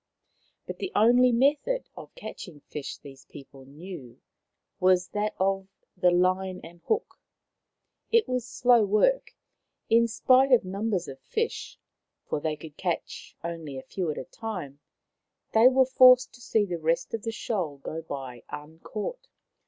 [0.65, 4.19] But the only method of catching fish these people knew
[4.79, 7.19] was that of the line and hook.
[8.11, 9.35] It was slow work,
[9.91, 11.77] in spite of the numbers of fish,
[12.27, 14.79] for they could catch only a few at a time;
[15.53, 19.27] they were forced to see the rest of the shoal go by uncaught.